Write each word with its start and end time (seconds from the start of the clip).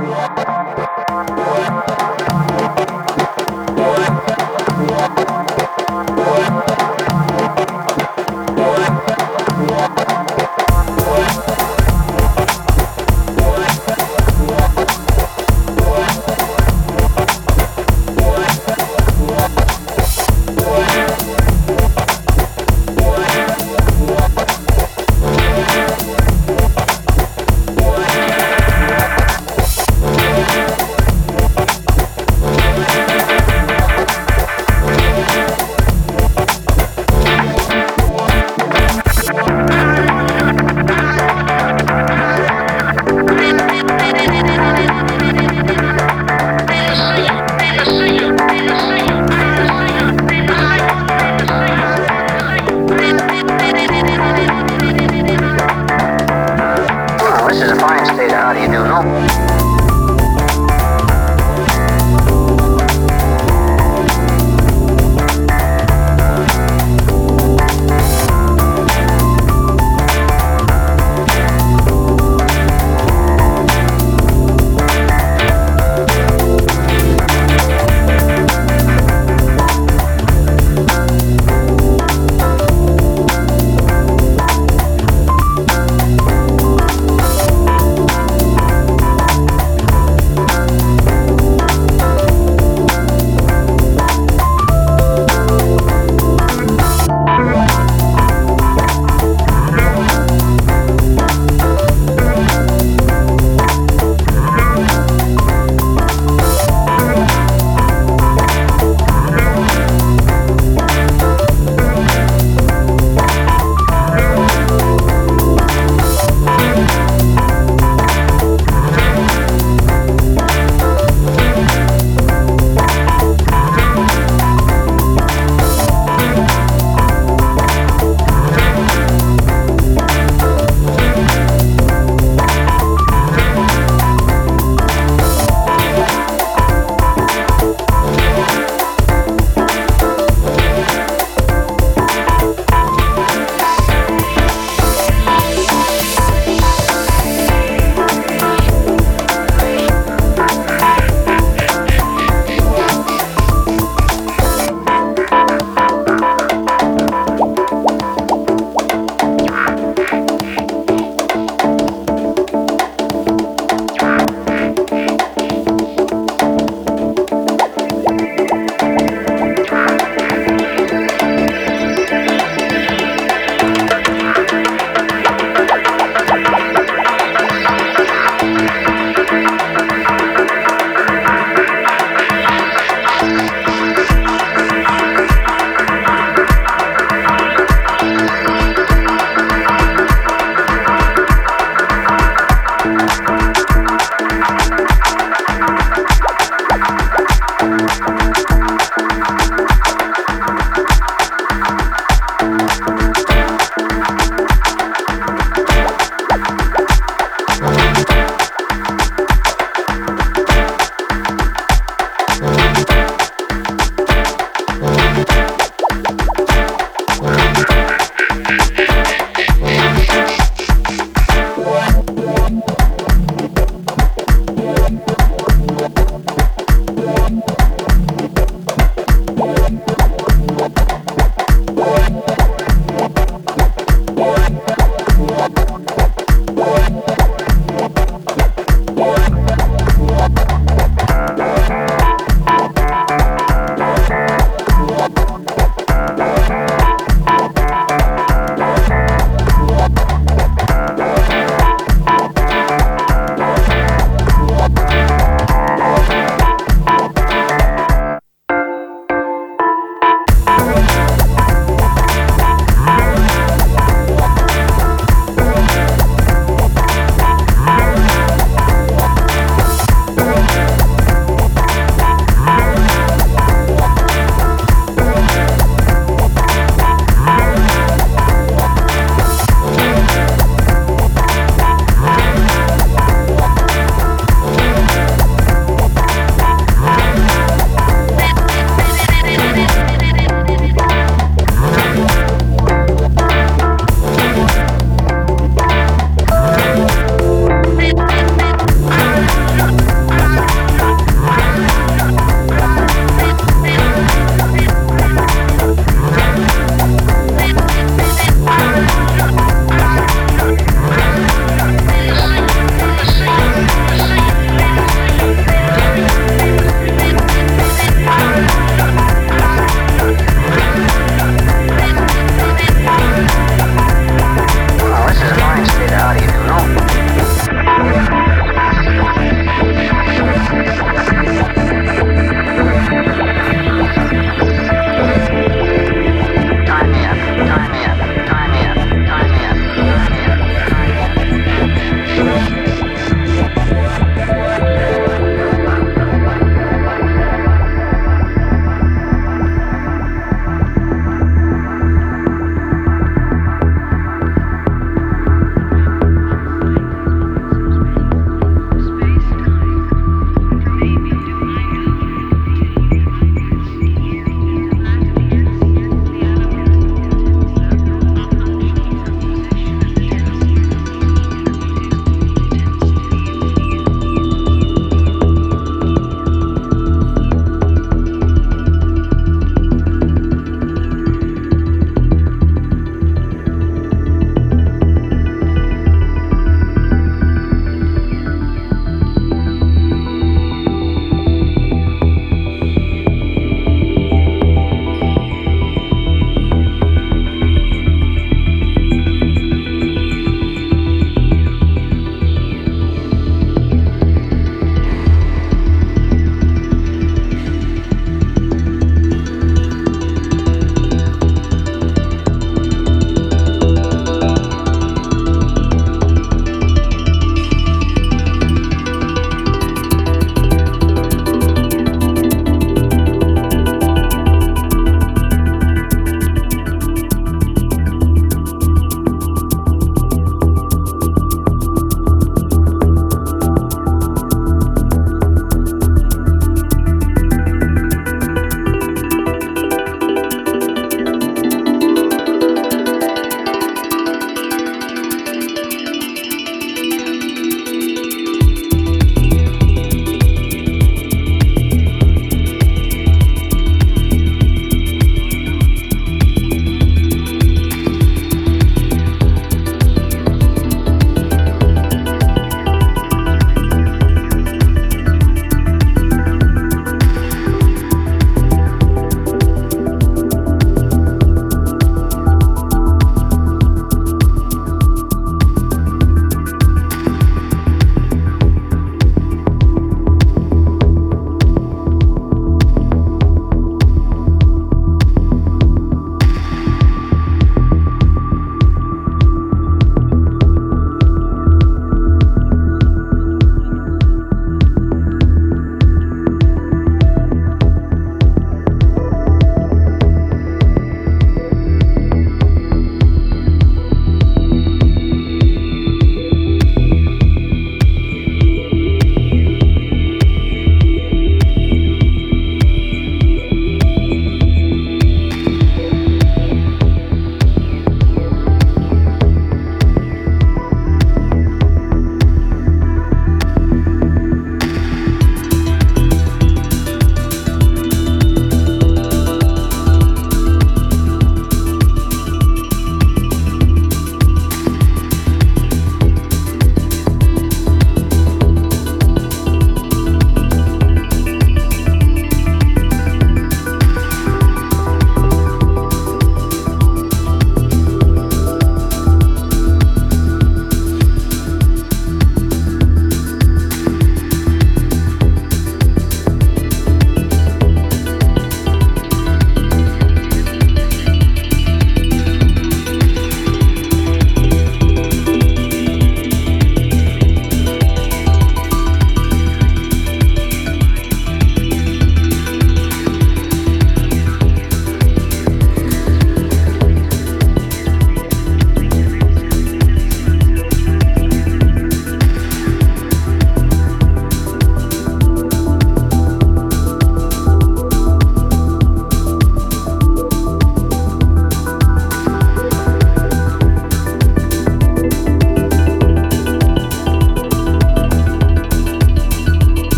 Música 0.00 0.59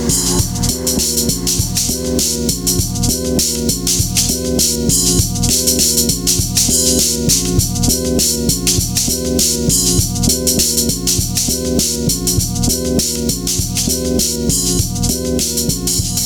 Thank 0.00 0.40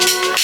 you. 0.00 0.37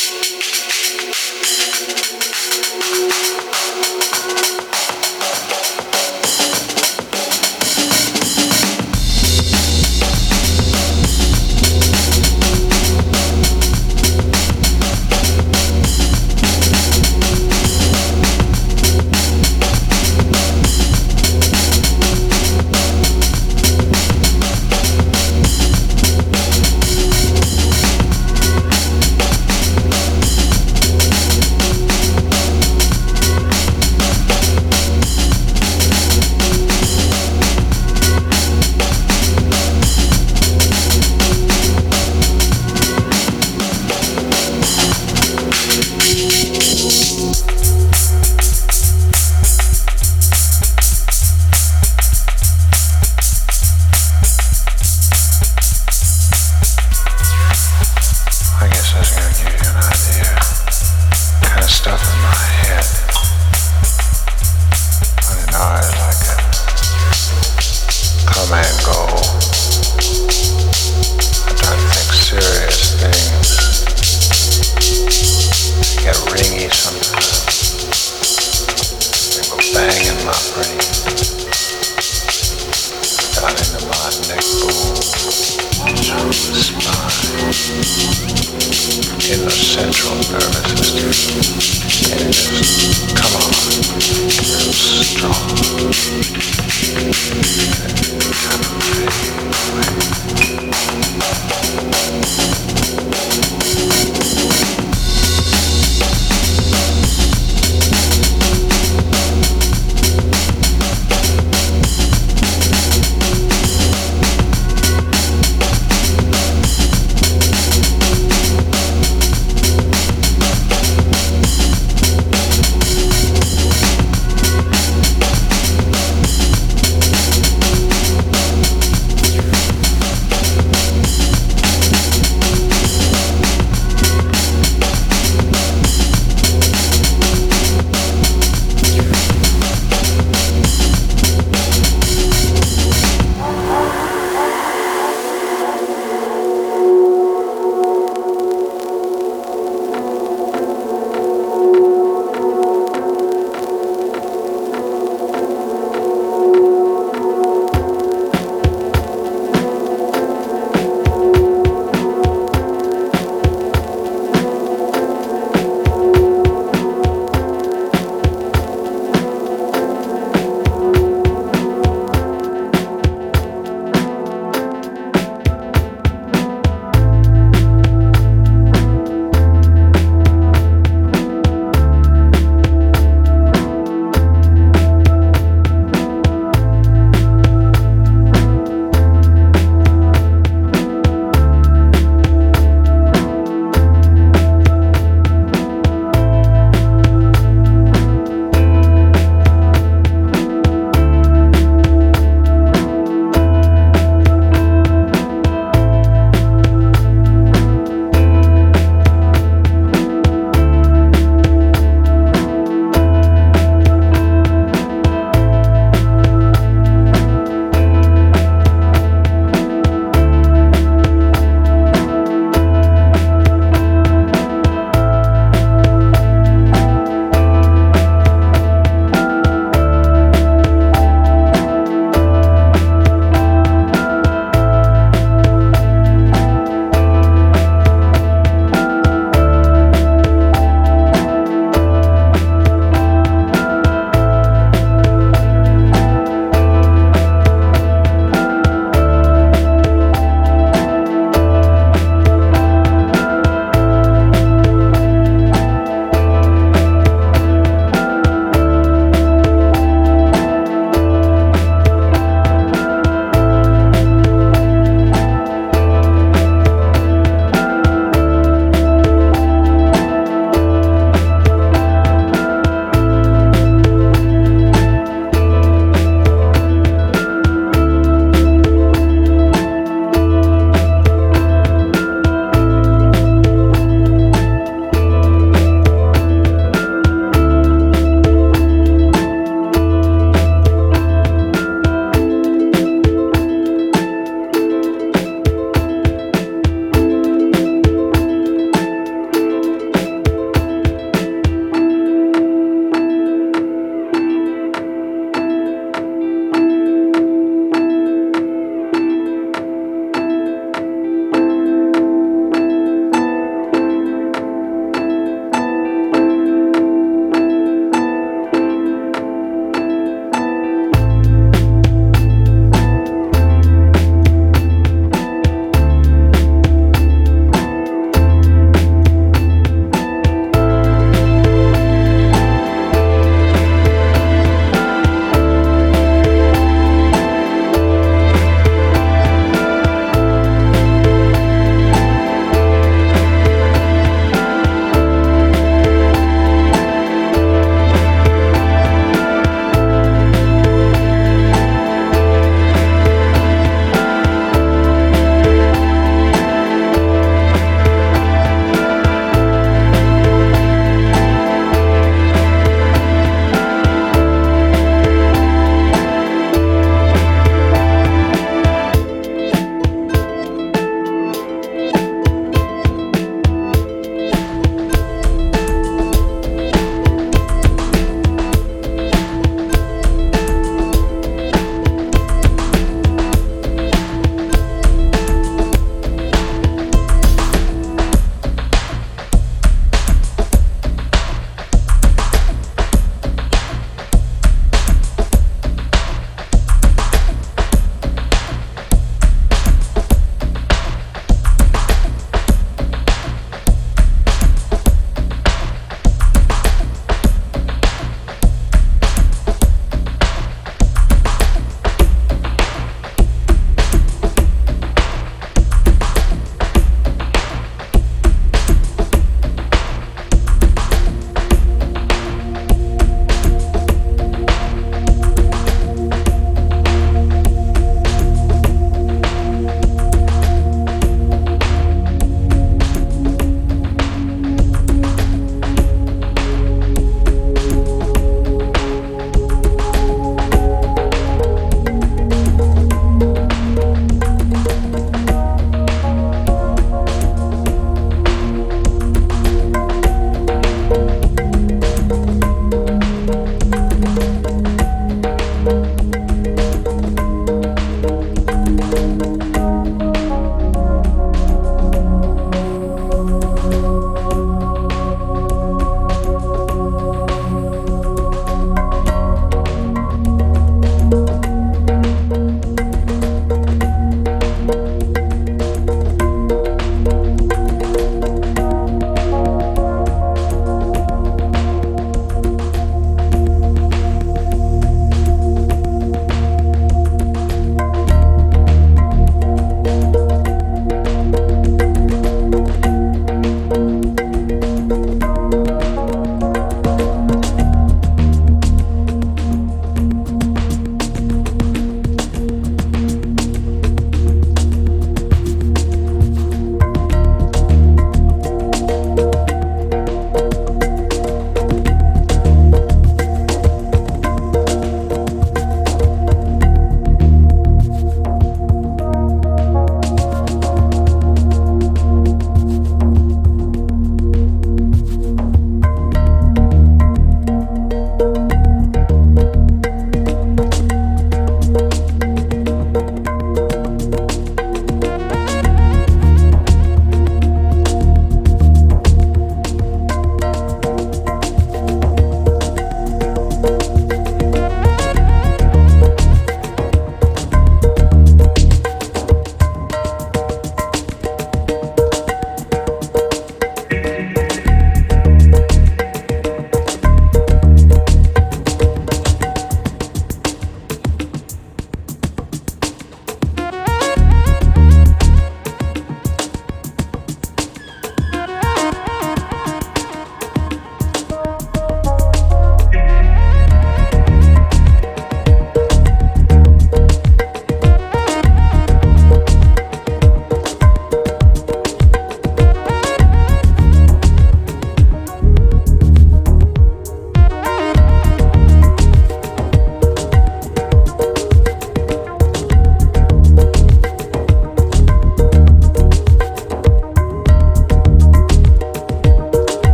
like 65.65 66.37
come 68.27 68.53
and 68.53 68.77
go. 68.85 69.01
I 71.57 71.73
think 71.89 72.13
serious 72.13 72.81
things. 73.01 73.49
Get 76.05 76.17
ringy 76.29 76.69
sometimes. 76.69 77.57
They 79.33 79.45
go 79.49 79.57
bang 79.73 80.05
in 80.05 80.19
my 80.27 80.37
brain. 80.53 80.79
Down 83.33 83.57
into 83.57 83.81
my 83.89 84.09
neck 84.29 84.45
bone, 84.61 84.95
the 86.21 86.61
spine, 86.61 87.25
in 89.33 89.41
the 89.45 89.51
central 89.51 90.17
nervous 90.31 90.69
system. 90.93 91.74